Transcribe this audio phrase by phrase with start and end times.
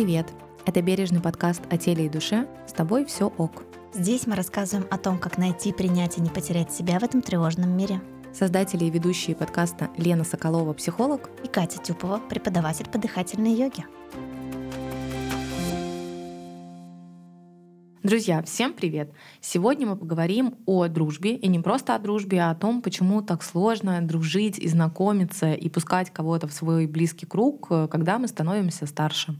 [0.00, 0.32] Привет!
[0.64, 2.48] Это бережный подкаст о теле и душе.
[2.66, 3.64] С тобой все ок.
[3.92, 7.76] Здесь мы рассказываем о том, как найти, принять и не потерять себя в этом тревожном
[7.76, 8.00] мире.
[8.32, 13.84] Создатели и ведущие подкаста Лена Соколова, психолог, и Катя Тюпова, преподаватель по дыхательной йоге.
[18.02, 19.12] Друзья, всем привет!
[19.42, 23.42] Сегодня мы поговорим о дружбе, и не просто о дружбе, а о том, почему так
[23.42, 29.38] сложно дружить и знакомиться и пускать кого-то в свой близкий круг, когда мы становимся старше.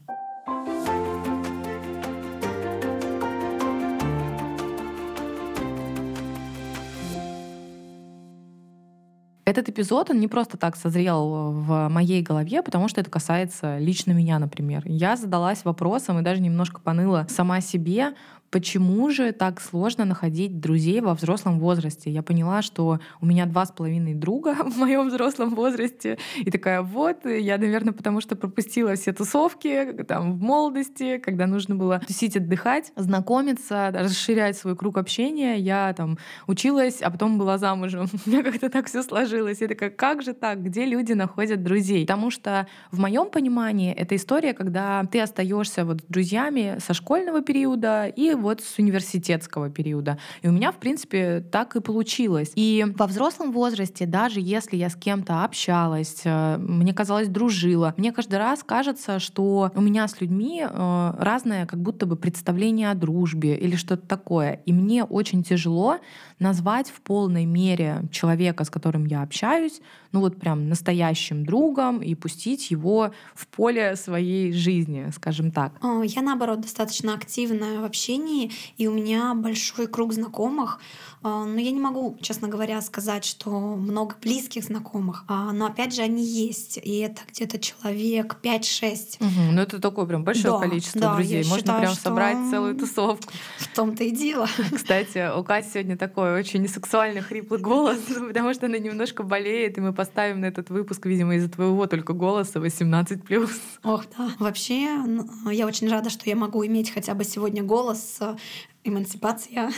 [9.51, 14.13] Этот эпизод, он не просто так созрел в моей голове, потому что это касается лично
[14.13, 14.83] меня, например.
[14.85, 18.15] Я задалась вопросом и даже немножко поныла сама себе,
[18.51, 22.11] почему же так сложно находить друзей во взрослом возрасте?
[22.11, 26.19] Я поняла, что у меня два с половиной друга в моем взрослом возрасте.
[26.37, 31.77] И такая, вот, я, наверное, потому что пропустила все тусовки там в молодости, когда нужно
[31.77, 35.57] было тусить, отдыхать, знакомиться, расширять свой круг общения.
[35.57, 38.09] Я там училась, а потом была замужем.
[38.27, 39.61] У меня как-то так все сложилось.
[39.61, 40.63] Я такая, как же так?
[40.63, 42.05] Где люди находят друзей?
[42.05, 47.43] Потому что в моем понимании это история, когда ты остаешься вот с друзьями со школьного
[47.43, 50.19] периода и вот с университетского периода.
[50.43, 52.53] И у меня, в принципе, так и получилось.
[52.55, 58.13] И во взрослом возрасте, даже если я с кем-то общалась, э, мне казалось, дружила, мне
[58.13, 62.95] каждый раз кажется, что у меня с людьми э, разное как будто бы представление о
[62.95, 64.61] дружбе или что-то такое.
[64.67, 65.99] И мне очень тяжело
[66.41, 69.81] назвать в полной мере человека, с которым я общаюсь,
[70.13, 75.73] ну вот прям настоящим другом и пустить его в поле своей жизни, скажем так.
[76.05, 81.71] Я, наоборот, достаточно активная в общении, и у меня большой круг знакомых, а, но я
[81.71, 85.25] не могу, честно говоря, сказать, что много близких знакомых.
[85.29, 86.79] А, но опять же, они есть.
[86.83, 89.17] И это где-то человек 5-6.
[89.21, 91.45] Угу, ну это такое прям большое да, количество да, друзей.
[91.45, 93.33] Можно считаю, прям собрать целую тусовку.
[93.59, 94.49] В том-то и дело.
[94.75, 99.81] Кстати, у Кати сегодня такой очень сексуальный хриплый голос, потому что она немножко болеет, и
[99.81, 103.51] мы поставим на этот выпуск, видимо, из-за твоего только голоса 18+.
[103.85, 104.31] Ох, да.
[104.39, 108.37] Вообще, ну, я очень рада, что я могу иметь хотя бы сегодня голос э,
[108.85, 109.71] эмансипация.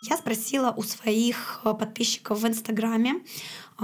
[0.00, 3.14] Я спросила у своих э, подписчиков в Инстаграме,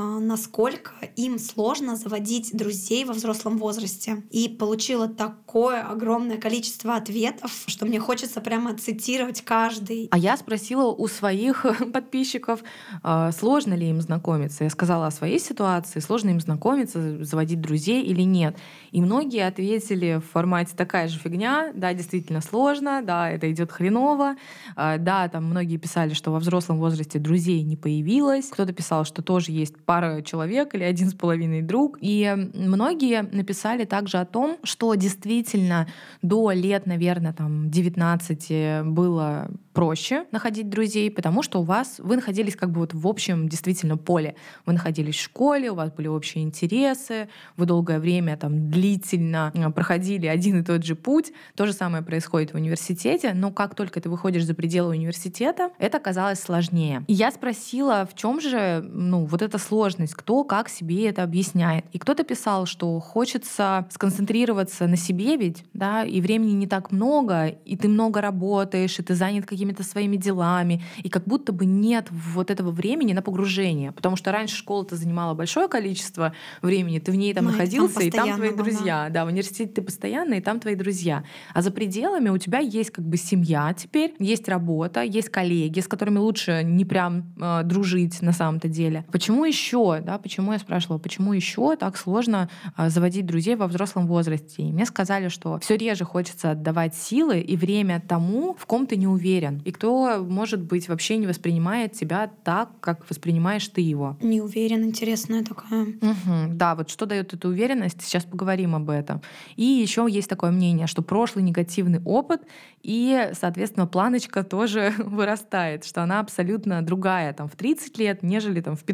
[0.03, 4.25] насколько им сложно заводить друзей во взрослом возрасте.
[4.31, 10.09] И получила такое огромное количество ответов, что мне хочется прямо цитировать каждый.
[10.10, 12.65] А я спросила у своих подписчиков,
[13.03, 14.65] а, сложно ли им знакомиться.
[14.65, 18.56] Я сказала о своей ситуации, сложно им знакомиться, заводить друзей или нет.
[18.91, 24.37] И многие ответили в формате такая же фигня, да, действительно сложно, да, это идет хреново,
[24.75, 29.22] а, да, там многие писали, что во взрослом возрасте друзей не появилось, кто-то писал, что
[29.22, 31.99] тоже есть пара человек или один с половиной друг.
[32.00, 35.87] И многие написали также о том, что действительно
[36.22, 42.56] до лет, наверное, там 19 было проще находить друзей, потому что у вас вы находились
[42.56, 44.37] как бы вот в общем действительно поле.
[44.65, 49.71] Вы находились в школе, у вас были общие интересы, вы долгое время там длительно э,
[49.71, 51.33] проходили один и тот же путь.
[51.56, 55.99] То же самое происходит в университете, но как только ты выходишь за пределы университета, это
[55.99, 57.05] оказалось сложнее.
[57.09, 59.74] И я спросила, в чем же ну вот эта сложность,
[60.15, 61.85] кто как себе это объясняет.
[61.93, 67.49] И кто-то писал, что хочется сконцентрироваться на себе ведь, да, и времени не так много,
[67.49, 71.65] и ты много работаешь, и ты занят какими какими-то своими делами, и как будто бы
[71.65, 73.93] нет вот этого времени на погружение.
[73.93, 76.33] Потому что раньше школа-то занимала большое количество
[76.63, 79.05] времени, ты в ней там ну, находился, и там твои друзья.
[79.09, 79.21] Да.
[79.21, 81.25] да, в университете ты постоянно, и там твои друзья.
[81.55, 85.89] А за пределами у тебя есть как бы семья теперь, есть работа, есть коллеги, с
[85.89, 89.05] которыми лучше не прям э, дружить на самом-то деле.
[89.11, 89.64] Почему еще,
[90.01, 94.63] да, почему я спрашивала, почему еще так сложно э, заводить друзей во взрослом возрасте?
[94.63, 98.97] И мне сказали, что все реже хочется отдавать силы и время тому, в ком ты
[98.97, 104.16] не уверен и кто, может быть, вообще не воспринимает тебя так, как воспринимаешь ты его.
[104.21, 105.83] Не уверен, интересная такая.
[105.83, 109.22] Угу, да, вот что дает эта уверенность, сейчас поговорим об этом.
[109.57, 112.43] И еще есть такое мнение, что прошлый негативный опыт
[112.83, 118.77] и, соответственно, планочка тоже вырастает, что она абсолютно другая там в 30 лет, нежели там
[118.77, 118.84] в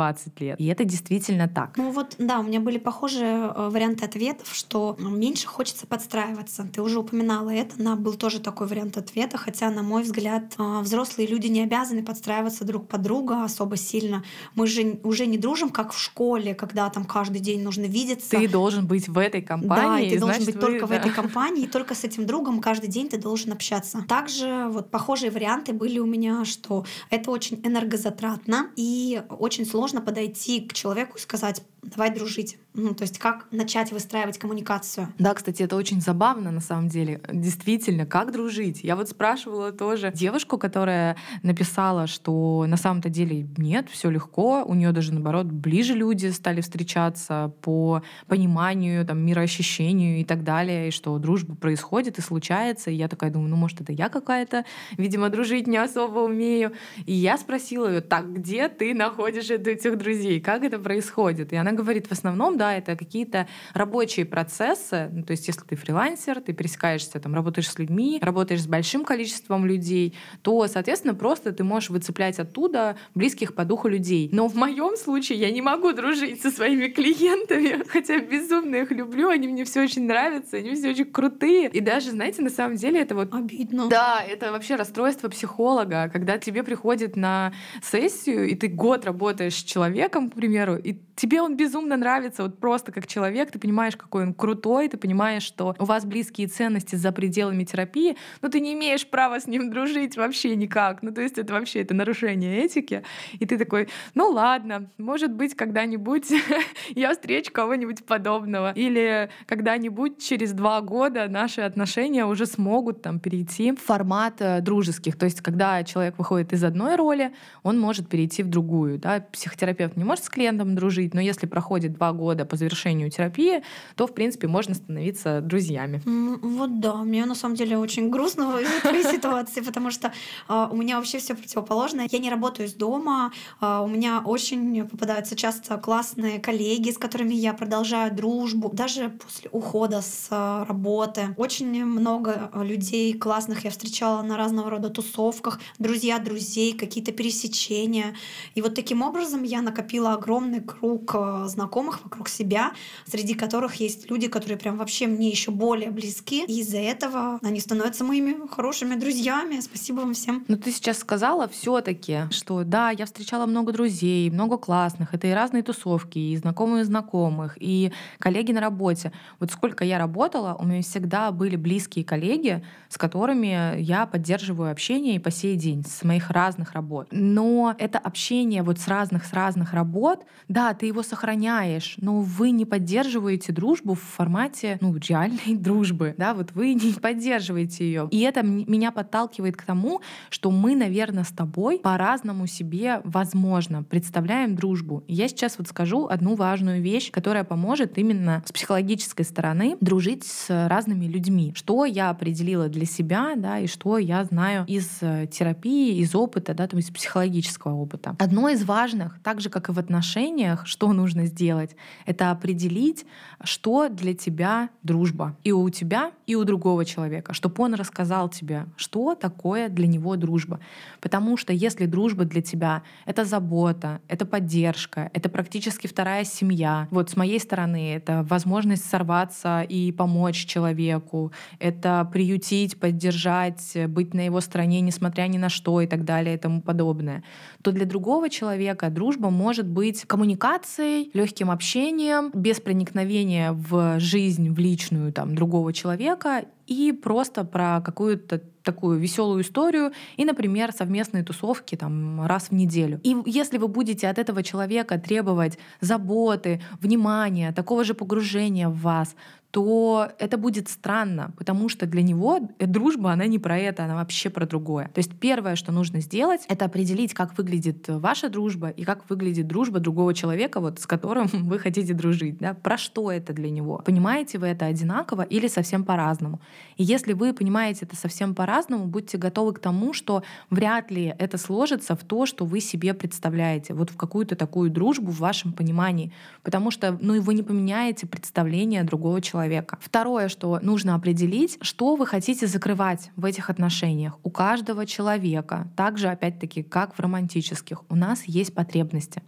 [0.00, 0.60] 15-20 лет.
[0.60, 1.76] И это действительно так.
[1.76, 6.68] Ну вот, да, у меня были похожие э, варианты ответов, что меньше хочется подстраиваться.
[6.72, 10.80] Ты уже упоминала это, на был тоже такой вариант ответа, хотя, на мой взгляд, а,
[10.80, 14.24] взрослые люди не обязаны подстраиваться друг под друга особо сильно.
[14.54, 18.30] Мы же уже не дружим, как в школе, когда там каждый день нужно видеться.
[18.30, 19.84] Ты должен быть в этой компании.
[19.86, 20.86] Да, и ты должен быть вы, только да.
[20.86, 24.04] в этой компании, и только с этим другом каждый день ты должен общаться.
[24.08, 30.60] Также вот похожие варианты были у меня, что это очень энергозатратно и очень сложно подойти
[30.60, 32.58] к человеку и сказать, давай дружить.
[32.72, 35.08] Ну, то есть как начать выстраивать коммуникацию?
[35.18, 37.20] Да, кстати, это очень забавно на самом деле.
[37.32, 38.84] Действительно, как дружить?
[38.84, 44.62] Я вот спрашивала тоже девушку, которая написала, что на самом-то деле нет, все легко.
[44.64, 50.88] У нее даже наоборот ближе люди стали встречаться по пониманию, там, мироощущению и так далее,
[50.88, 52.90] и что дружба происходит и случается.
[52.90, 54.64] И я такая думаю, ну, может, это я какая-то,
[54.96, 56.72] видимо, дружить не особо умею.
[57.04, 60.40] И я спросила ее, так, где ты находишь этих друзей?
[60.40, 61.52] Как это происходит?
[61.52, 65.08] И она говорит, в основном да, это какие-то рабочие процессы.
[65.12, 69.02] Ну, то есть, если ты фрилансер, ты пересекаешься, там, работаешь с людьми, работаешь с большим
[69.02, 74.28] количеством людей, то, соответственно, просто ты можешь выцеплять оттуда близких по духу людей.
[74.30, 79.30] Но в моем случае я не могу дружить со своими клиентами, хотя безумно их люблю,
[79.30, 81.70] они мне все очень нравятся, они все очень крутые.
[81.70, 83.32] И даже, знаете, на самом деле это вот...
[83.32, 83.88] Обидно.
[83.88, 89.62] Да, это вообще расстройство психолога, когда тебе приходит на сессию, и ты год работаешь с
[89.62, 94.24] человеком, к примеру, и тебе он безумно нравится, вот просто как человек, ты понимаешь, какой
[94.24, 98.74] он крутой, ты понимаешь, что у вас близкие ценности за пределами терапии, но ты не
[98.74, 101.02] имеешь права с ним дружить вообще никак.
[101.02, 103.04] Ну, то есть это вообще это нарушение этики.
[103.38, 106.26] И ты такой, ну ладно, может быть, когда-нибудь
[106.94, 108.72] я встречу кого-нибудь подобного.
[108.74, 115.16] Или когда-нибудь через два года наши отношения уже смогут там перейти в формат э, дружеских.
[115.16, 117.32] То есть когда человек выходит из одной роли,
[117.62, 118.98] он может перейти в другую.
[118.98, 119.20] Да?
[119.32, 123.62] Психотерапевт не может с клиентом дружить, но если проходит два года по завершению терапии,
[123.96, 126.02] то, в принципе, можно становиться друзьями.
[126.04, 130.12] Вот да, мне на самом деле очень грустно в этой ситуации, потому что
[130.48, 132.08] а, у меня вообще все противоположное.
[132.10, 137.34] Я не работаю из дома, а, у меня очень попадаются часто классные коллеги, с которыми
[137.34, 141.34] я продолжаю дружбу, даже после ухода с а, работы.
[141.36, 148.14] Очень много людей классных я встречала на разного рода тусовках, друзья друзей, какие-то пересечения.
[148.54, 151.14] И вот таким образом я накопила огромный круг
[151.44, 152.72] знакомых вокруг себя,
[153.06, 156.44] среди которых есть люди, которые прям вообще мне еще более близки.
[156.46, 159.60] И из-за этого они становятся моими хорошими друзьями.
[159.60, 160.44] Спасибо вам всем.
[160.48, 165.14] Но ты сейчас сказала все-таки, что да, я встречала много друзей, много классных.
[165.14, 169.12] Это и разные тусовки, и знакомые знакомых, и коллеги на работе.
[169.38, 175.16] Вот сколько я работала, у меня всегда были близкие коллеги, с которыми я поддерживаю общение
[175.16, 177.08] и по сей день, с моих разных работ.
[177.10, 182.50] Но это общение вот с разных, с разных работ, да, ты его сохраняешь, но вы
[182.50, 186.14] не поддерживаете дружбу в формате ну, реальной дружбы.
[186.16, 188.08] Да, вот вы не поддерживаете ее.
[188.10, 194.54] И это меня подталкивает к тому, что мы, наверное, с тобой по-разному себе, возможно, представляем
[194.54, 195.04] дружбу.
[195.08, 200.68] Я сейчас вот скажу одну важную вещь, которая поможет именно с психологической стороны дружить с
[200.68, 201.52] разными людьми.
[201.54, 206.54] Что я определила для себя, да, и что я знаю из э, терапии, из опыта,
[206.54, 208.16] да, то есть психологического опыта.
[208.18, 211.76] Одно из важных, так же как и в отношениях, что нужно сделать,
[212.10, 213.06] это определить,
[213.44, 215.36] что для тебя дружба.
[215.44, 220.16] И у тебя, и у другого человека, чтобы он рассказал тебе, что такое для него
[220.16, 220.58] дружба.
[221.00, 226.88] Потому что если дружба для тебя— это забота, это поддержка, это практически вторая семья.
[226.90, 231.30] Вот с моей стороны это возможность сорваться и помочь человеку,
[231.60, 236.38] это приютить, поддержать, быть на его стороне, несмотря ни на что и так далее и
[236.38, 237.22] тому подобное.
[237.62, 241.99] То для другого человека дружба может быть коммуникацией, легким общением,
[242.34, 249.42] без проникновения в жизнь, в личную там, другого человека и просто про какую-то такую веселую
[249.42, 253.00] историю и, например, совместные тусовки там раз в неделю.
[253.02, 259.14] И если вы будете от этого человека требовать заботы, внимания, такого же погружения в вас,
[259.50, 264.30] то это будет странно, потому что для него дружба, она не про это, она вообще
[264.30, 264.90] про другое.
[264.94, 269.48] То есть первое, что нужно сделать, это определить, как выглядит ваша дружба и как выглядит
[269.48, 272.38] дружба другого человека, вот с которым вы хотите дружить.
[272.38, 272.54] Да?
[272.54, 273.82] Про что это для него?
[273.84, 276.40] Понимаете вы это одинаково или совсем по-разному?
[276.76, 281.38] И если вы понимаете это совсем по-разному, будьте готовы к тому, что вряд ли это
[281.38, 286.12] сложится в то, что вы себе представляете, вот в какую-то такую дружбу в вашем понимании.
[286.44, 289.78] Потому что ну, и вы не поменяете представление другого человека человека.
[289.80, 294.18] Второе, что нужно определить, что вы хотите закрывать в этих отношениях.
[294.22, 299.22] У каждого человека, также опять-таки, как в романтических, у нас есть потребности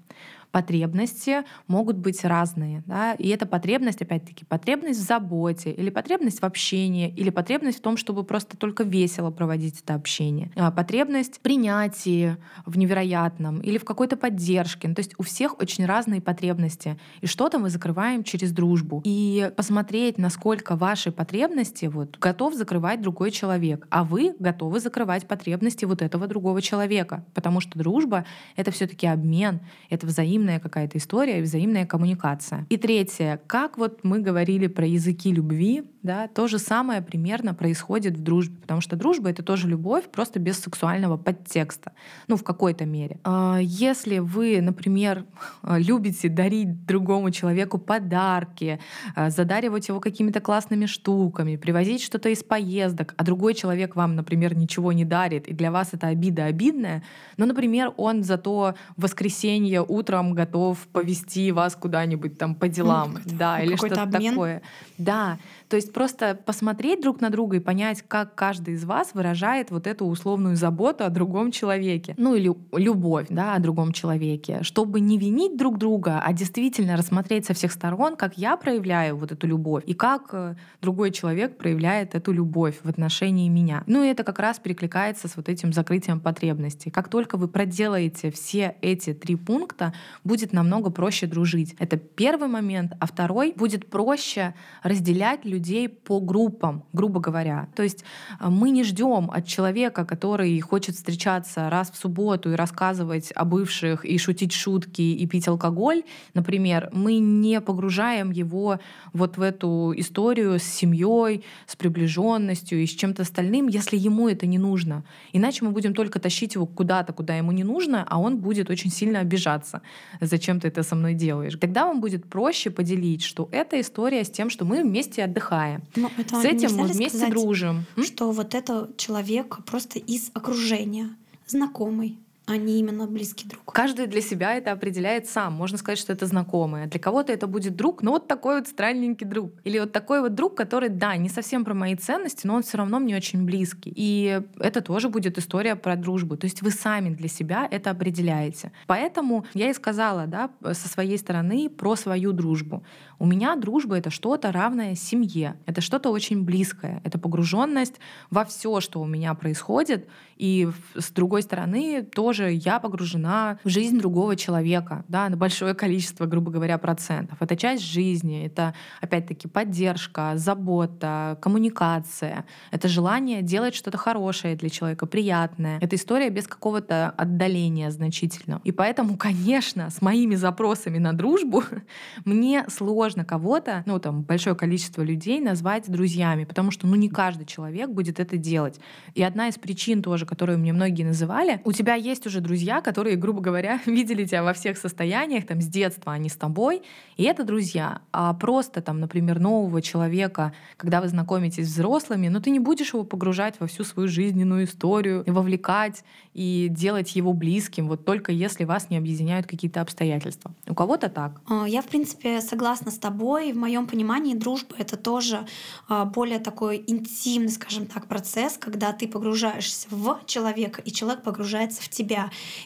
[0.52, 2.84] потребности могут быть разные.
[2.86, 3.14] Да?
[3.14, 7.96] И эта потребность, опять-таки, потребность в заботе, или потребность в общении, или потребность в том,
[7.96, 10.50] чтобы просто только весело проводить это общение.
[10.54, 14.88] А потребность в принятии, в невероятном, или в какой-то поддержке.
[14.88, 16.98] Ну, то есть у всех очень разные потребности.
[17.22, 19.00] И что-то мы закрываем через дружбу.
[19.04, 25.86] И посмотреть, насколько ваши потребности вот, готов закрывать другой человек, а вы готовы закрывать потребности
[25.86, 27.24] вот этого другого человека.
[27.32, 32.66] Потому что дружба— это все таки обмен, это взаимное взаимная какая-то история взаимная коммуникация.
[32.68, 38.16] И третье, как вот мы говорили про языки любви, да, то же самое примерно происходит
[38.16, 41.92] в дружбе, потому что дружба— это тоже любовь, просто без сексуального подтекста,
[42.26, 43.18] ну, в какой-то мере.
[43.24, 45.24] А, если вы, например,
[45.62, 48.80] любите дарить другому человеку подарки,
[49.14, 54.56] а, задаривать его какими-то классными штуками, привозить что-то из поездок, а другой человек вам, например,
[54.56, 57.02] ничего не дарит, и для вас это обида обидная,
[57.36, 63.36] ну, например, он зато в воскресенье утром готов повести вас куда-нибудь там по делам, ну,
[63.38, 64.62] да, или что-то такое.
[64.98, 65.38] Да,
[65.72, 69.86] то есть просто посмотреть друг на друга и понять, как каждый из вас выражает вот
[69.86, 72.14] эту условную заботу о другом человеке.
[72.18, 74.58] Ну или любовь да, о другом человеке.
[74.64, 79.32] Чтобы не винить друг друга, а действительно рассмотреть со всех сторон, как я проявляю вот
[79.32, 83.82] эту любовь и как э, другой человек проявляет эту любовь в отношении меня.
[83.86, 86.90] Ну и это как раз перекликается с вот этим закрытием потребностей.
[86.90, 91.74] Как только вы проделаете все эти три пункта, будет намного проще дружить.
[91.78, 92.92] Это первый момент.
[93.00, 94.52] А второй будет проще
[94.82, 97.68] разделять людей людей по группам, грубо говоря.
[97.76, 98.04] То есть
[98.40, 103.44] э, мы не ждем от человека, который хочет встречаться раз в субботу и рассказывать о
[103.44, 106.02] бывших, и шутить шутки, и пить алкоголь,
[106.34, 108.80] например, мы не погружаем его
[109.12, 114.46] вот в эту историю с семьей, с приближенностью и с чем-то остальным, если ему это
[114.46, 115.04] не нужно.
[115.32, 118.90] Иначе мы будем только тащить его куда-то, куда ему не нужно, а он будет очень
[118.90, 119.80] сильно обижаться.
[120.20, 121.56] Зачем ты это со мной делаешь?
[121.60, 125.82] Тогда вам будет проще поделить, что это история с тем, что мы вместе отдыхаем отдыхаем.
[125.96, 127.84] Но это С этим мы вместе сказать, дружим.
[128.02, 131.10] Что вот это человек просто из окружения,
[131.46, 132.18] знакомый
[132.52, 133.72] а не именно близкий друг.
[133.72, 135.54] Каждый для себя это определяет сам.
[135.54, 136.84] Можно сказать, что это знакомый.
[136.84, 139.52] А для кого-то это будет друг, но вот такой вот странненький друг.
[139.64, 142.78] Или вот такой вот друг, который, да, не совсем про мои ценности, но он все
[142.78, 143.92] равно мне очень близкий.
[143.96, 146.36] И это тоже будет история про дружбу.
[146.36, 148.72] То есть вы сами для себя это определяете.
[148.86, 152.82] Поэтому я и сказала, да, со своей стороны про свою дружбу.
[153.18, 155.56] У меня дружба— это что-то равное семье.
[155.66, 157.00] Это что-то очень близкое.
[157.04, 157.94] Это погруженность
[158.30, 160.08] во все, что у меня происходит.
[160.36, 166.26] И с другой стороны, тоже я погружена в жизнь другого человека, да, на большое количество,
[166.26, 167.38] грубо говоря, процентов.
[167.40, 172.44] Это часть жизни, это, опять-таки, поддержка, забота, коммуникация.
[172.70, 175.78] Это желание делать что-то хорошее для человека, приятное.
[175.80, 178.60] Это история без какого-то отдаления значительного.
[178.64, 181.62] И поэтому, конечно, с моими запросами на дружбу
[182.24, 187.46] мне сложно кого-то, ну там большое количество людей назвать друзьями, потому что ну не каждый
[187.46, 188.80] человек будет это делать.
[189.14, 193.16] И одна из причин тоже, которую мне многие называли, у тебя есть уже друзья, которые,
[193.16, 196.82] грубо говоря, видели тебя во всех состояниях, там с детства они с тобой,
[197.16, 198.00] и это друзья.
[198.12, 202.92] А просто там, например, нового человека, когда вы знакомитесь с взрослыми, ну ты не будешь
[202.94, 208.64] его погружать во всю свою жизненную историю, вовлекать и делать его близким, вот только если
[208.64, 210.54] вас не объединяют какие-то обстоятельства.
[210.68, 211.40] У кого-то так.
[211.48, 213.52] А, я, в принципе, согласна с тобой.
[213.52, 215.46] В моем понимании дружба— это тоже
[215.88, 221.82] а, более такой интимный, скажем так, процесс, когда ты погружаешься в человека, и человек погружается
[221.82, 222.11] в тебя.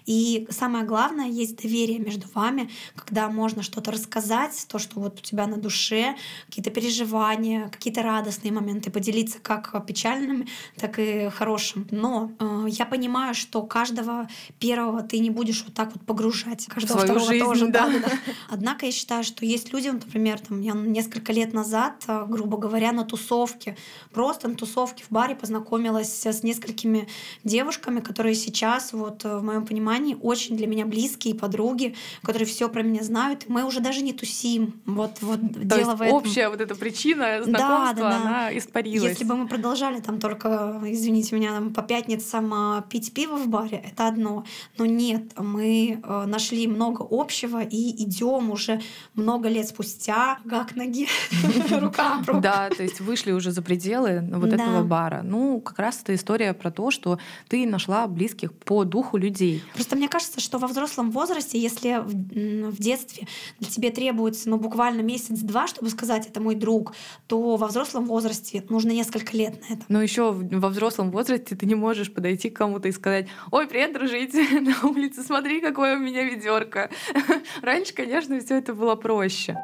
[0.07, 5.23] И самое главное, есть доверие между вами, когда можно что-то рассказать, то, что вот у
[5.23, 11.87] тебя на душе, какие-то переживания, какие-то радостные моменты, поделиться как печальными, так и хорошим.
[11.91, 16.99] Но э, я понимаю, что каждого первого ты не будешь вот так вот погружать, каждого
[16.99, 17.67] Свою второго жизнь, тоже.
[17.69, 17.87] Да.
[17.87, 18.33] Да, да.
[18.50, 22.57] Однако я считаю, что есть люди, например, например, там, я несколько лет назад, э, грубо
[22.57, 23.76] говоря, на тусовке,
[24.12, 27.09] просто на тусовке в баре познакомилась с несколькими
[27.45, 32.69] девушками, которые сейчас, вот э, в моем понимании, очень для меня близкие подруги, которые все
[32.69, 33.45] про меня знают.
[33.49, 34.81] Мы уже даже не тусим.
[34.87, 36.16] Вот, вот То дело есть в этом.
[36.16, 38.16] общая вот эта причина знакомства, да, да, да.
[38.21, 39.11] она испарилась.
[39.11, 43.49] Если бы мы продолжали там только, извините меня, там, по пятницам а, пить пиво в
[43.49, 44.45] баре, это одно.
[44.78, 48.81] Но нет, мы э, нашли много общего и идем уже
[49.14, 51.09] много лет спустя как ноги,
[51.71, 55.23] рука Да, то есть вышли уже за пределы вот этого бара.
[55.23, 59.25] Ну, как раз это история про то, что ты нашла близких по духу людей.
[59.75, 63.26] Просто мне кажется, что во взрослом возрасте, если в детстве
[63.61, 66.95] для тебе требуется ну, буквально месяц-два, чтобы сказать, это мой друг,
[67.26, 69.85] то во взрослом возрасте нужно несколько лет на это.
[69.88, 73.92] Но еще во взрослом возрасте ты не можешь подойти к кому-то и сказать, ой, привет,
[73.92, 76.90] дружите, на улице, смотри, какое у меня ведерко.
[77.62, 79.56] Раньше, конечно, все это было проще.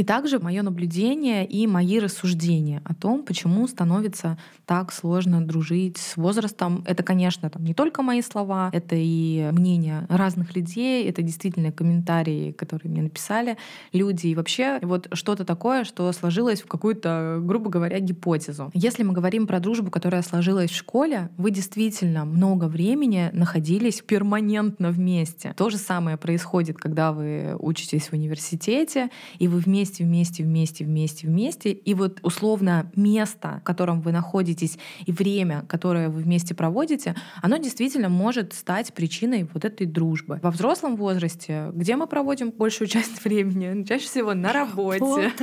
[0.00, 6.16] И также мое наблюдение и мои рассуждения о том, почему становится так сложно дружить с
[6.16, 6.82] возрастом.
[6.86, 12.52] Это, конечно, там не только мои слова, это и мнения разных людей, это действительно комментарии,
[12.52, 13.58] которые мне написали
[13.92, 14.28] люди.
[14.28, 18.70] И вообще вот что-то такое, что сложилось в какую-то, грубо говоря, гипотезу.
[18.72, 24.92] Если мы говорим про дружбу, которая сложилась в школе, вы действительно много времени находились перманентно
[24.92, 25.52] вместе.
[25.58, 29.60] То же самое происходит, когда вы учитесь в университете, и вы
[29.98, 31.72] вместе, вместе, вместе, вместе, вместе.
[31.72, 37.56] И вот условно место, в котором вы находитесь, и время, которое вы вместе проводите, оно
[37.56, 40.38] действительно может стать причиной вот этой дружбы.
[40.42, 43.84] Во взрослом возрасте, где мы проводим большую часть времени?
[43.84, 45.32] Чаще всего на работе.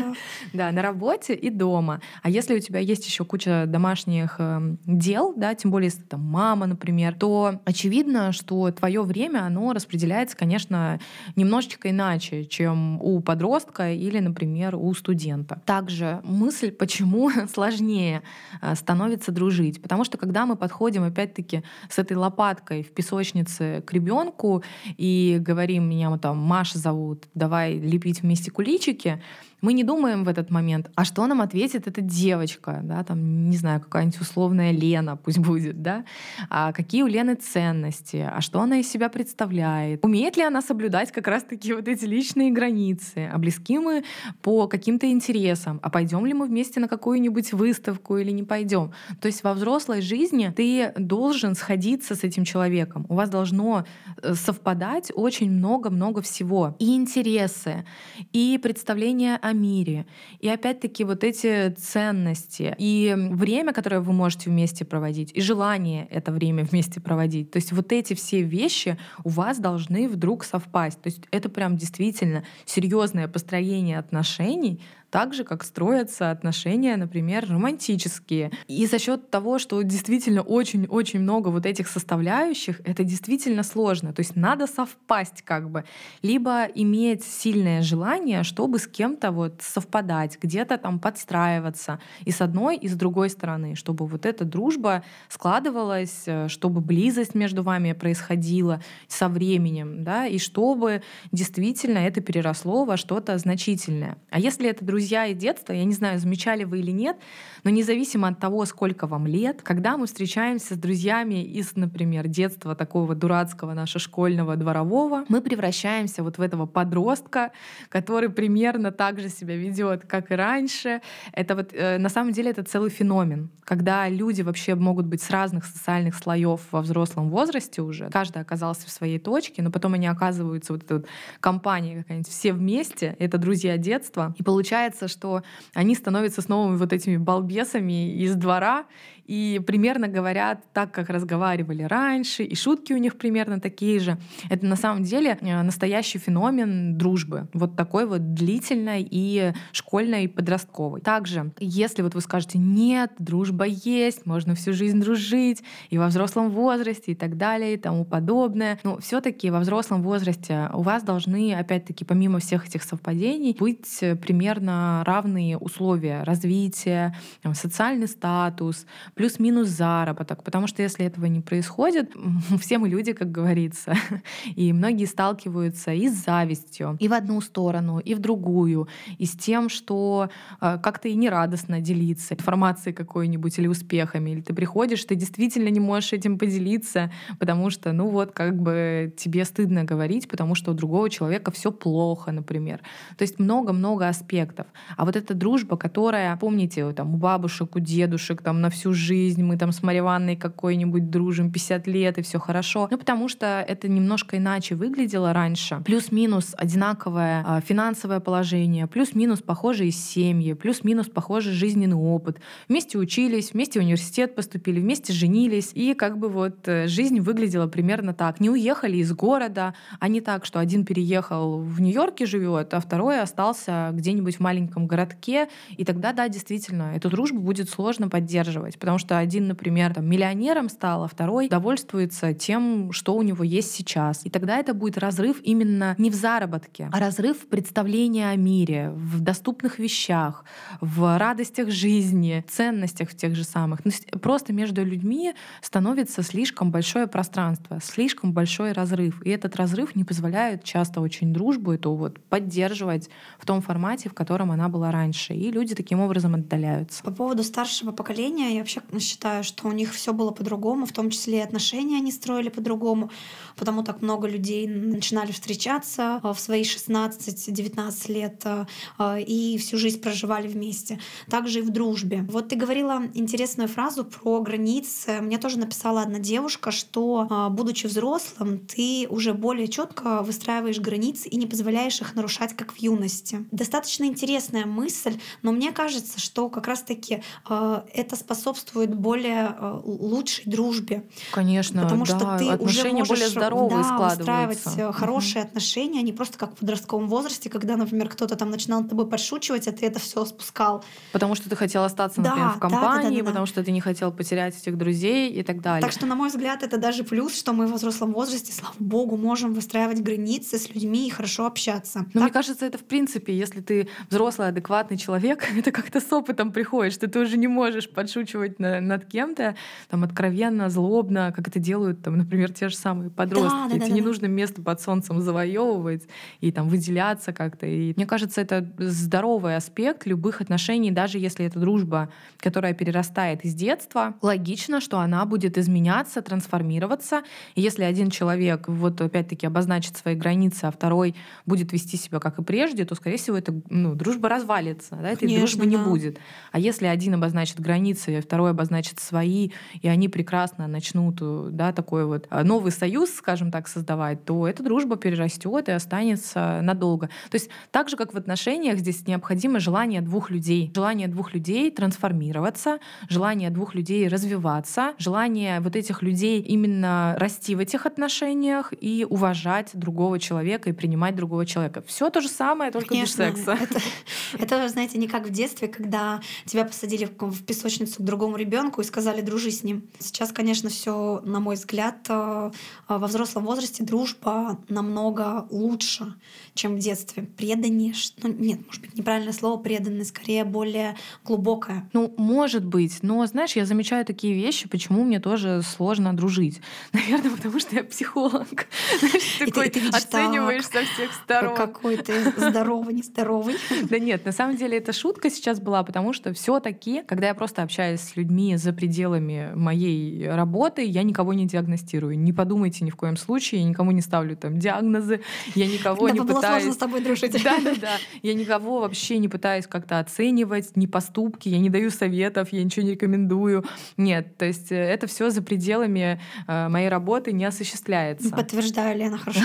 [0.54, 2.01] Да, на работе и дома.
[2.22, 6.22] А если у тебя есть еще куча домашних эм, дел, да, тем более если там
[6.22, 11.00] мама, например, то очевидно, что твое время, оно распределяется, конечно,
[11.36, 15.62] немножечко иначе, чем у подростка или, например, у студента.
[15.65, 18.22] Также мысль, почему сложнее
[18.62, 19.82] э, становится дружить.
[19.82, 24.63] Потому что когда мы подходим, опять-таки, с этой лопаткой в песочнице к ребенку
[24.98, 29.22] и говорим, меня там Маша зовут, давай лепить вместе куличики,
[29.62, 33.58] мы не думаем в этот момент, а что нам ответит эта девочка, да, там, не
[33.58, 36.06] знаю, какая-нибудь условная Лена пусть будет, да,
[36.50, 41.12] а какие у Лены ценности, а что она из себя представляет, умеет ли она соблюдать
[41.12, 44.03] как раз-таки вот эти личные границы, а близки мы
[44.41, 48.91] по каким-то интересам, а пойдем ли мы вместе на какую-нибудь выставку или не пойдем.
[49.22, 53.86] То есть во взрослой жизни ты должен сходиться с этим человеком, у вас должно
[54.22, 56.75] э, совпадать очень много-много всего.
[56.79, 57.86] И интересы,
[58.34, 60.05] и представления о мире.
[60.39, 66.31] И опять-таки вот эти ценности и время, которое вы можете вместе проводить, и желание это
[66.31, 67.51] время вместе проводить.
[67.51, 71.01] То есть вот эти все вещи у вас должны вдруг совпасть.
[71.01, 74.79] То есть это прям действительно серьезное построение отношений,
[75.17, 78.51] так же, как строятся отношения, например, романтические.
[78.67, 84.13] И за счет того, что действительно очень-очень много вот этих составляющих, это действительно сложно.
[84.13, 85.86] То есть надо совпасть как бы.
[86.21, 92.77] Либо иметь сильное желание, чтобы с кем-то вот совпадать, где-то там подстраиваться и с одной,
[92.77, 98.83] и с другой стороны, чтобы вот эта дружба складывалась, э, чтобы близость между вами происходила
[99.07, 104.20] со временем, да, и чтобы действительно это переросло во что-то значительное.
[104.29, 107.15] А если это друзья друзья и детство, я не знаю, замечали вы или нет,
[107.63, 112.75] но независимо от того, сколько вам лет, когда мы встречаемся с друзьями из, например, детства
[112.75, 117.53] такого дурацкого нашего школьного, дворового, мы превращаемся вот в этого подростка,
[117.87, 121.01] который примерно так же себя ведет, как и раньше.
[121.31, 125.29] Это вот э, на самом деле это целый феномен, когда люди вообще могут быть с
[125.29, 128.09] разных социальных слоев во взрослом возрасте уже.
[128.09, 131.05] Каждый оказался в своей точке, но потом они оказываются вот эта вот
[131.39, 136.77] компания какая-нибудь все вместе, это друзья детства, и получается получается, что они становятся с новыми
[136.77, 138.85] вот этими балбесами из двора,
[139.27, 144.17] и примерно говорят так, как разговаривали раньше, и шутки у них примерно такие же.
[144.50, 150.27] Это на самом деле э, настоящий феномен дружбы, вот такой вот длительной и школьной, и
[150.27, 151.01] подростковой.
[151.01, 156.50] Также, если вот вы скажете, нет, дружба есть, можно всю жизнь дружить, и во взрослом
[156.50, 161.03] возрасте, и так далее, и тому подобное, но все таки во взрослом возрасте у вас
[161.03, 167.16] должны, опять-таки, помимо всех этих совпадений, быть примерно равные условия развития,
[167.53, 168.85] социальный статус,
[169.16, 172.11] плюс-минус заработок, потому что если этого не происходит,
[172.59, 173.94] все мы люди, как говорится,
[174.55, 178.87] и многие сталкиваются и с завистью, и в одну сторону, и в другую,
[179.18, 180.29] и с тем, что
[180.61, 185.79] э, как-то и нерадостно делиться информацией какой-нибудь или успехами, или ты приходишь, ты действительно не
[185.79, 190.74] можешь этим поделиться, потому что, ну вот, как бы тебе стыдно говорить, потому что у
[190.74, 192.81] другого человека все плохо, например.
[193.18, 194.67] То есть много-много аспектов.
[194.96, 199.38] А вот эта дружба, которая, помните, там, у бабушек, у дедушек, там, на всю жизнь,
[199.38, 202.88] жизнь, мы там с Мариванной какой-нибудь дружим 50 лет, и все хорошо.
[202.92, 205.82] Ну, потому что это немножко иначе выглядело раньше.
[205.86, 212.38] Плюс-минус одинаковое а, финансовое положение, плюс-минус похожие семьи, плюс-минус похожий жизненный опыт.
[212.70, 215.72] Вместе учились, вместе в университет поступили, вместе женились.
[215.74, 218.40] И как бы вот э, жизнь выглядела примерно так.
[218.40, 223.22] Не уехали из города, а не так, что один переехал в Нью-Йорке живет, а второй
[223.22, 225.48] остался где-нибудь в маленьком городке.
[225.77, 230.70] И тогда, да, действительно, эту дружбу будет сложно поддерживать, потому что один, например, там, миллионером
[230.70, 234.25] стал, а второй довольствуется тем, что у него есть сейчас.
[234.25, 238.91] И тогда это будет разрыв именно не в заработке, а разрыв в представлении о мире,
[238.91, 240.46] в доступных вещах,
[240.81, 243.81] в радостях жизни, ценностях в тех же самых.
[244.22, 249.22] Просто между людьми становится слишком большое пространство, слишком большой разрыв.
[249.25, 254.13] И этот разрыв не позволяет часто очень дружбу эту вот поддерживать в том формате, в
[254.13, 255.33] котором она была раньше.
[255.33, 257.03] И люди таким образом отдаляются.
[257.03, 261.10] По поводу старшего поколения, я вообще считаю, что у них все было по-другому, в том
[261.10, 263.12] числе и отношения они строили по-другому,
[263.55, 270.48] потому так много людей начинали встречаться в свои 16-19 лет э, и всю жизнь проживали
[270.48, 271.00] вместе.
[271.29, 272.25] Также и в дружбе.
[272.29, 275.20] Вот ты говорила интересную фразу про границы.
[275.22, 281.29] Мне тоже написала одна девушка, что, э, будучи взрослым, ты уже более четко выстраиваешь границы
[281.29, 283.46] и не позволяешь их нарушать, как в юности.
[283.51, 284.05] Достаточно
[284.37, 291.03] интересная мысль, но мне кажется, что как раз-таки э, это способствует более лучшей дружбе.
[291.31, 295.50] Конечно, потому да, что ты уже можешь более здоровые да, устраивать хорошие угу.
[295.50, 299.07] отношения, а не просто как в подростковом возрасте, когда, например, кто-то там начинал над тобой
[299.07, 300.83] подшучивать, а ты это все спускал.
[301.11, 303.25] Потому что ты хотел остаться, да, например, в компании, да, да, да, да.
[303.25, 305.81] потому что ты не хотел потерять этих друзей и так далее.
[305.81, 309.17] Так что, на мой взгляд, это даже плюс, что мы в взрослом возрасте, слава богу,
[309.17, 312.00] можем выстраивать границы с людьми и хорошо общаться.
[312.00, 312.21] Но так...
[312.21, 316.94] мне кажется, это в принципе, если ты взрослый, адекватный человек, это как-то с опытом приходит,
[316.94, 319.55] что ты уже не можешь подшучивать на, над кем-то
[319.90, 323.50] там откровенно, злобно, как это делают, там, например, те же самые подростки.
[323.50, 324.07] Да, да, Тебе да, не да.
[324.07, 326.07] нужно место под солнцем завоевывать
[326.42, 327.66] и там выделяться как-то.
[327.66, 333.53] И мне кажется, это здоровый аспект любых отношений, даже если это дружба, которая перерастает из
[333.53, 334.16] детства.
[334.22, 337.24] Логично, что она будет изменяться, трансформироваться.
[337.55, 342.40] И если один человек вот опять-таки обозначит свои границы, а второй будет вести себя как
[342.40, 345.70] и прежде, то, скорее всего, эта ну, дружба развалится, да, этой Конечно, дружбы да.
[345.70, 346.20] не будет.
[346.51, 349.51] А если один обозначит границы, а второй обозначит свои,
[349.82, 351.16] и они прекрасно начнут
[351.56, 356.60] да, такой вот а, новый союз, скажем так, создавать, то эта дружба перерастет и останется
[356.62, 357.08] надолго.
[357.30, 360.72] То есть так же, как в отношениях, здесь необходимо желание двух людей.
[360.74, 367.60] Желание двух людей трансформироваться, желание двух людей развиваться, желание вот этих людей именно расти в
[367.60, 371.84] этих отношениях и уважать другого человека и принимать другого человека.
[371.86, 373.58] Все то же самое, только Конечно, без секса.
[373.62, 373.80] Это,
[374.40, 378.83] это, знаете, не как в детстве, когда тебя посадили в песочницу к другому ребенку и
[378.83, 379.83] сказали дружи с ним.
[380.00, 382.51] Сейчас, конечно, все, на мой взгляд, э,
[382.88, 386.14] во взрослом возрасте дружба намного лучше,
[386.53, 387.24] чем в детстве.
[387.24, 391.90] Преданнее, ну нет, может быть, неправильное слово преданное, скорее более глубокое.
[391.94, 396.62] Ну, может быть, но знаешь, я замечаю такие вещи, почему мне тоже сложно дружить.
[396.94, 398.68] Наверное, потому что я психолог.
[399.40, 401.55] Ты оцениваешь со всех сторон.
[401.55, 403.55] Какой ты здоровый, нездоровый.
[403.97, 407.33] Да нет, на самом деле это шутка сейчас была, потому что все таки когда я
[407.33, 412.17] просто общаюсь с людьми за пределами моей работы, я никого не диагностирую.
[412.17, 415.21] Не подумайте ни в коем случае, я никому не ставлю там диагнозы,
[415.55, 417.37] я никого не пытаюсь сложно с тобой дружить.
[417.47, 417.91] Да, да, да.
[418.23, 422.85] Я никого вообще не пытаюсь как-то оценивать, ни поступки, я не даю советов, я ничего
[422.85, 423.63] не рекомендую.
[423.95, 428.29] Нет, то есть э, это все за пределами э, моей работы не осуществляется.
[428.31, 429.39] Подтверждаю, Лена, хорошо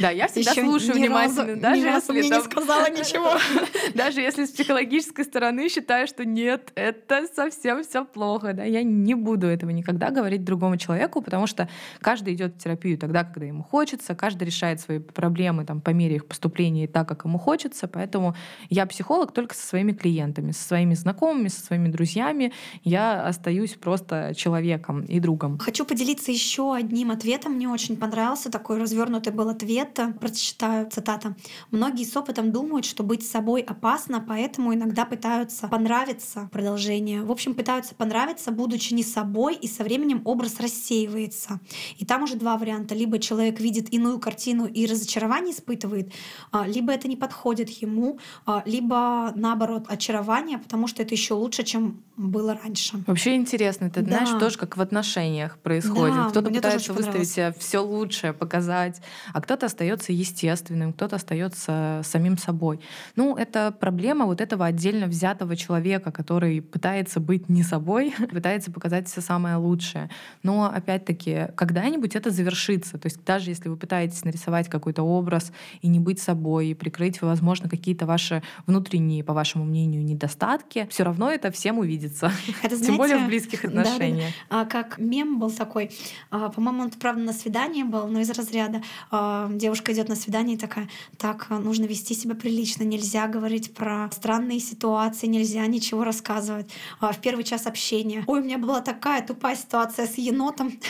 [0.00, 3.31] Да, я всегда слушаю внимательно, даже если не сказала ничего.
[3.94, 9.14] Даже если с психологической стороны считаю, что нет, это совсем все плохо, да, я не
[9.14, 11.68] буду этого никогда говорить другому человеку, потому что
[12.00, 16.16] каждый идет в терапию тогда, когда ему хочется, каждый решает свои проблемы там по мере
[16.16, 17.88] их поступления так, как ему хочется.
[17.88, 18.34] Поэтому
[18.70, 22.52] я психолог только со своими клиентами, со своими знакомыми, со своими друзьями.
[22.84, 25.58] Я остаюсь просто человеком и другом.
[25.58, 27.52] Хочу поделиться еще одним ответом.
[27.52, 29.98] Мне очень понравился такой развернутый был ответ.
[30.20, 31.34] Прочитаю цитата.
[31.70, 36.48] Многие с опытом думают, что быть собой опасно, поэтому иногда пытаются понравиться.
[36.52, 37.22] Продолжение.
[37.22, 41.60] В общем, пытаются понравиться, будучи не собой, и со временем образ рассеивается.
[41.98, 42.94] И там уже два варианта.
[42.94, 46.12] Либо человек видит иную картину и разочарование испытывает,
[46.50, 51.62] а, либо это не подходит ему, а, либо наоборот очарование, потому что это еще лучше,
[51.62, 53.02] чем было раньше.
[53.06, 54.06] Вообще интересно, это да.
[54.06, 56.14] знаешь тоже как в отношениях происходит.
[56.14, 59.00] Да, кто-то пытается выставить себя все лучшее, показать,
[59.32, 62.80] а кто-то остается естественным, кто-то остается самим собой.
[63.16, 69.08] Ну, это проблема вот этого отдельно взятого человека, который пытается быть не собой, пытается показать
[69.08, 70.10] все самое лучшее.
[70.42, 72.98] Но опять-таки, когда-нибудь это завершится.
[72.98, 77.20] То есть даже если вы пытаетесь нарисовать какой-то образ и не быть собой, и прикрыть,
[77.22, 82.32] возможно, какие-то ваши внутренние, по вашему мнению, недостатки, все равно это всем увидится.
[82.62, 84.32] Это, знаете, Тем более в близких отношениях.
[84.50, 84.60] Да, да.
[84.62, 85.90] А, как мем был такой,
[86.30, 90.56] а, по-моему, он, правда, на свидании был, но из разряда а, девушка идет на свидание
[90.56, 96.70] и такая, так, нужно вести себя прилично, нельзя говорить про странные ситуации, нельзя ничего рассказывать.
[97.00, 98.24] А, в первый час общения.
[98.26, 100.72] Ой, у меня была такая тупая ситуация с енотом.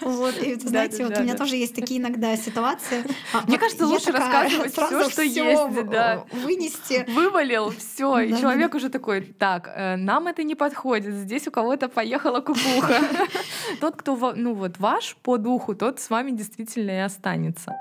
[0.00, 3.04] Вот, и знаете, вот у меня тоже есть такие иногда ситуации.
[3.32, 6.24] А, Мне кажется, лучше рассказывать все, что есть, да.
[6.32, 7.04] Вынести.
[7.08, 11.88] Вывалил, все, и человек уже такой, так, э, нам это не подходит, здесь у кого-то
[11.88, 13.00] поехала кукуха.
[13.80, 17.72] Тот, кто, ну вот, ваш по духу, тот с вами действительно и останется.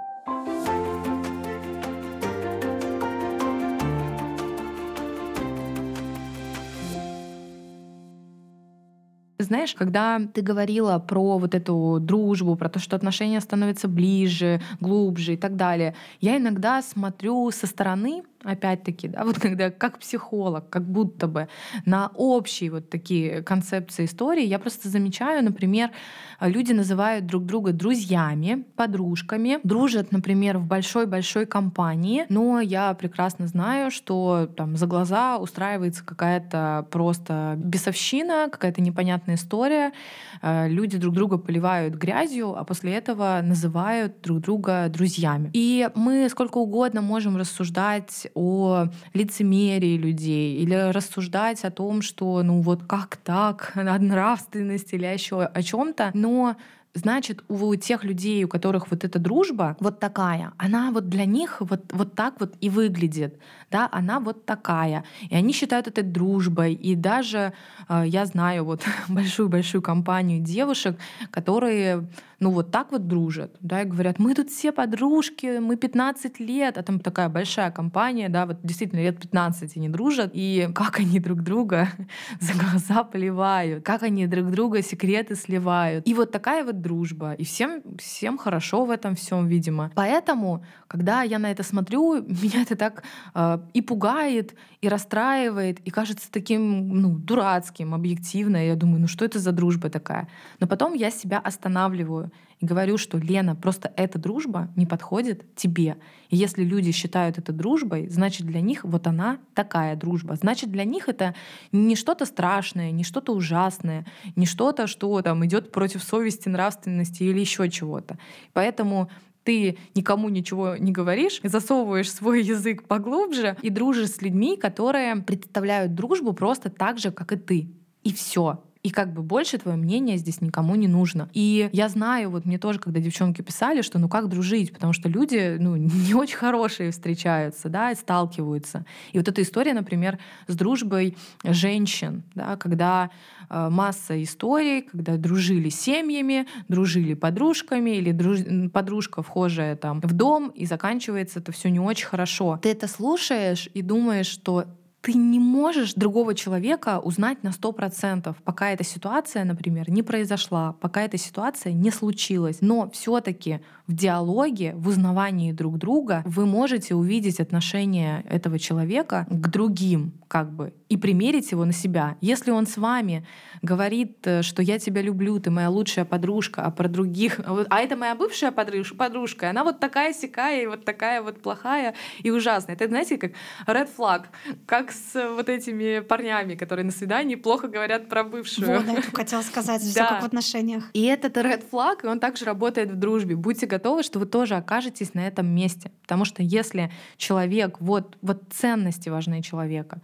[9.43, 15.34] Знаешь, когда ты говорила про вот эту дружбу, про то, что отношения становятся ближе, глубже
[15.34, 20.84] и так далее, я иногда смотрю со стороны опять-таки, да, вот когда как психолог, как
[20.84, 21.47] будто бы
[21.86, 25.91] на общие вот такие концепции истории, я просто замечаю, например,
[26.39, 33.91] люди называют друг друга друзьями, подружками, дружат, например, в большой-большой компании, но я прекрасно знаю,
[33.91, 39.93] что там за глаза устраивается какая-то просто бесовщина, какая-то непонятная история,
[40.41, 45.49] э, люди друг друга поливают грязью, а после этого называют друг друга друзьями.
[45.53, 52.61] И мы сколько угодно можем рассуждать о лицемерии людей или рассуждать о том, что ну
[52.61, 56.55] вот как так, о нравственности или еще о чем-то, но
[56.93, 61.58] значит, у тех людей, у которых вот эта дружба вот такая, она вот для них
[61.60, 63.39] вот, вот так вот и выглядит,
[63.71, 65.03] да, она вот такая.
[65.29, 66.73] И они считают это дружбой.
[66.73, 67.53] И даже
[67.89, 70.97] э, я знаю вот большую-большую компанию девушек,
[71.32, 72.08] которые
[72.43, 76.77] ну вот так вот дружат, да, и говорят, мы тут все подружки, мы 15 лет,
[76.77, 81.19] а там такая большая компания, да, вот действительно лет 15 они дружат, и как они
[81.19, 81.88] друг друга
[82.41, 86.06] за глаза поливают, как они друг друга секреты сливают.
[86.06, 89.91] И вот такая вот дружба, и всем, всем хорошо в этом всем, видимо.
[89.95, 95.89] Поэтому, когда я на это смотрю, меня это так э, и пугает, и расстраивает, и
[95.89, 98.57] кажется таким, ну, дурацким, объективно.
[98.57, 100.27] Я думаю, ну что это за дружба такая?
[100.59, 102.31] Но потом я себя останавливаю
[102.63, 105.97] говорю, что Лена, просто эта дружба не подходит тебе.
[106.30, 110.36] И если люди считают это дружбой, значит для них вот она такая дружба.
[110.36, 111.36] Значит для них это
[111.71, 117.39] не что-то страшное, не что-то ужасное, не что-то, что там идет против совести, нравственности или
[117.39, 118.17] еще чего-то.
[118.54, 119.10] Поэтому
[119.43, 125.95] ты никому ничего не говоришь, засовываешь свой язык поглубже и дружишь с людьми, которые представляют
[125.95, 127.67] дружбу просто так же, как и ты.
[128.04, 128.63] И все.
[128.83, 131.29] И как бы больше твое мнение здесь никому не нужно.
[131.31, 135.07] И я знаю, вот мне тоже, когда девчонки писали, что ну как дружить, потому что
[135.07, 138.85] люди ну, не очень хорошие встречаются, да, и сталкиваются.
[139.13, 141.15] И вот эта история, например, с дружбой
[141.45, 143.09] женщин, да, когда
[143.49, 148.39] э, масса историй, когда дружили семьями, дружили подружками, или друж...
[148.73, 152.59] подружка вхожая там в дом, и заканчивается это все не очень хорошо.
[152.61, 154.65] Ты это слушаешь и думаешь, что
[155.03, 160.73] ты не можешь другого человека узнать на сто процентов, пока эта ситуация, например, не произошла,
[160.79, 162.59] пока эта ситуация не случилась.
[162.61, 169.49] Но все-таки в диалоге, в узнавании друг друга вы можете увидеть отношение этого человека к
[169.49, 172.15] другим, как бы, и примерить его на себя.
[172.21, 173.27] Если он с вами
[173.61, 177.97] говорит, э, что я тебя люблю, ты моя лучшая подружка, а про других, а это
[177.97, 182.75] моя бывшая подружка, она вот такая сякая, и вот такая вот плохая и ужасная.
[182.75, 183.31] Это, знаете, как
[183.67, 184.25] red flag,
[184.65, 188.79] как с вот этими парнями, которые на свидании плохо говорят про бывшую.
[188.79, 190.86] Вот, я хотела сказать, все как в отношениях.
[190.93, 193.36] И этот red flag, и он также работает в дружбе.
[193.36, 195.91] Будьте готовы, что вы тоже окажетесь на этом месте.
[196.01, 200.01] Потому что если человек, вот, вот ценности важны человека,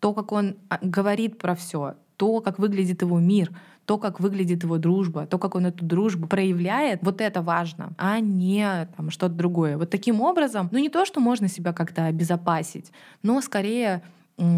[0.00, 3.50] то, как он а, говорит про все, то, как выглядит его мир,
[3.86, 8.20] то, как выглядит его дружба, то, как он эту дружбу проявляет, вот это важно, а
[8.20, 9.76] не там, что-то другое.
[9.76, 14.02] Вот таким образом, ну не то, что можно себя как-то обезопасить, но скорее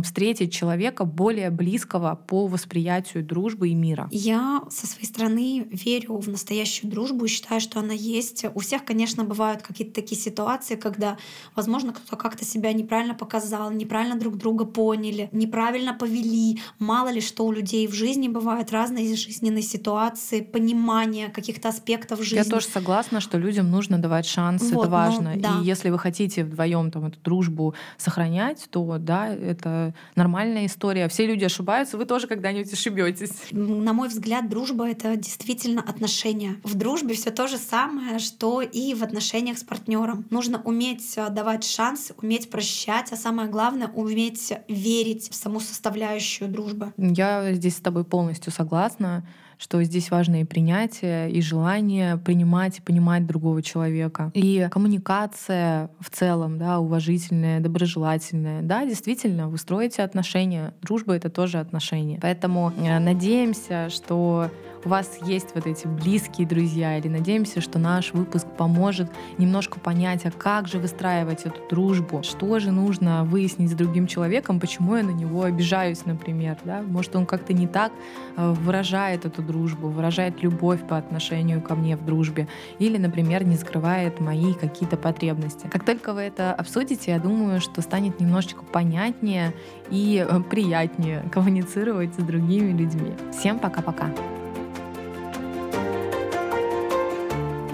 [0.02, 4.08] встретить человека более близкого по восприятию дружбы и мира?
[4.10, 8.44] Я со своей стороны верю в настоящую дружбу и считаю, что она есть.
[8.54, 11.18] У всех, конечно, бывают какие-то такие ситуации, когда,
[11.54, 16.60] возможно, кто-то как-то себя неправильно показал, неправильно друг друга поняли, неправильно повели.
[16.78, 22.36] Мало ли что у людей в жизни бывают разные жизненные ситуации, понимание каких-то аспектов жизни.
[22.36, 25.32] Я тоже согласна, что людям нужно давать шанс, вот, это важно.
[25.34, 25.60] Ну, да.
[25.60, 29.71] И если вы хотите вдвоем там эту дружбу сохранять, то да, это
[30.14, 31.08] нормальная история.
[31.08, 33.32] Все люди ошибаются, вы тоже когда-нибудь ошибетесь.
[33.50, 36.56] На мой взгляд, дружба— это действительно отношения.
[36.64, 40.26] В дружбе все то же самое, что и в отношениях с партнером.
[40.30, 46.48] Нужно уметь э, давать шанс, уметь прощать, а самое главное— уметь верить в саму составляющую
[46.48, 46.92] дружбы.
[46.96, 49.24] Я здесь с тобой полностью согласна
[49.62, 54.32] что здесь важно и принятие, и желание принимать и понимать другого человека.
[54.34, 58.62] И коммуникация в целом, да, уважительная, доброжелательная.
[58.62, 60.74] Да, действительно, вы строите отношения.
[60.82, 62.18] Дружба— это тоже отношения.
[62.20, 64.50] Поэтому э, надеемся, что
[64.84, 70.24] у вас есть вот эти близкие друзья, или надеемся, что наш выпуск поможет немножко понять,
[70.24, 75.02] а как же выстраивать эту дружбу, что же нужно выяснить с другим человеком, почему я
[75.02, 76.82] на него обижаюсь, например, да?
[76.82, 77.92] может он как-то не так
[78.36, 83.56] э, выражает эту дружбу, выражает любовь по отношению ко мне в дружбе, или, например, не
[83.56, 85.66] скрывает мои какие-то потребности.
[85.68, 89.52] Как только вы это обсудите, я думаю, что станет немножечко понятнее
[89.90, 93.12] и э, приятнее коммуницировать с другими людьми.
[93.32, 94.10] Всем пока-пока!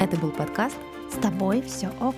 [0.00, 0.76] Это был подкаст
[1.12, 2.14] «С тобой все ок».